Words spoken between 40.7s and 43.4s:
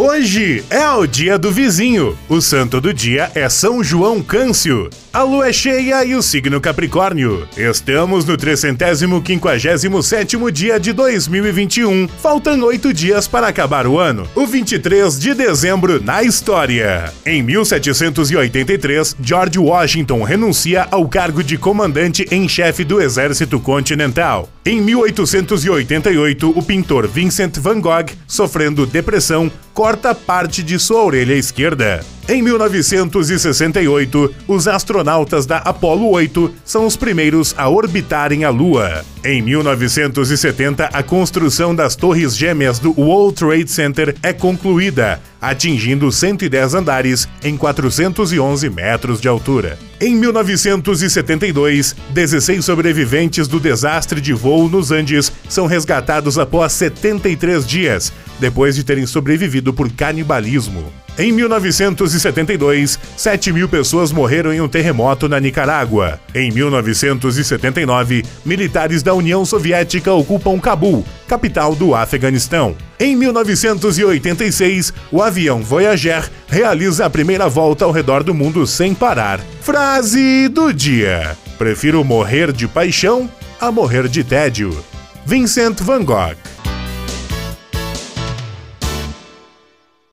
a construção das Torres Gêmeas do World